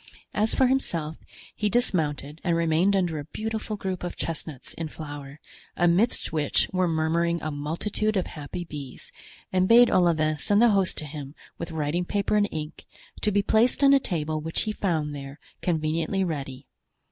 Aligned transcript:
As 0.33 0.55
for 0.55 0.65
himself, 0.65 1.17
he 1.55 1.69
dismounted 1.69 2.41
and 2.43 2.55
remained 2.55 2.95
under 2.95 3.19
a 3.19 3.25
beautiful 3.25 3.75
group 3.77 4.03
of 4.03 4.15
chestnuts 4.15 4.73
in 4.73 4.87
flower, 4.87 5.39
amidst 5.77 6.33
which 6.33 6.67
were 6.73 6.87
murmuring 6.87 7.39
a 7.43 7.51
multitude 7.51 8.17
of 8.17 8.25
happy 8.25 8.63
bees, 8.63 9.11
and 9.53 9.67
bade 9.67 9.91
Olivain 9.91 10.39
send 10.39 10.59
the 10.59 10.69
host 10.69 10.97
to 10.97 11.05
him 11.05 11.35
with 11.59 11.69
writing 11.69 12.03
paper 12.05 12.35
and 12.35 12.49
ink, 12.51 12.87
to 13.21 13.31
be 13.31 13.43
placed 13.43 13.83
on 13.83 13.93
a 13.93 13.99
table 13.99 14.41
which 14.41 14.61
he 14.63 14.71
found 14.71 15.13
there, 15.13 15.39
conveniently 15.61 16.23
ready. 16.23 16.65